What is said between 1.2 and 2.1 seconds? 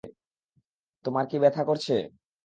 কি ব্যাথা করছে?